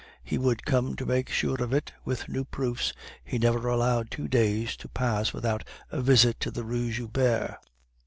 [0.23, 2.91] He would come to make sure of it with new proofs;
[3.23, 7.59] he never allowed two days to pass without a visit to the Rue Joubert.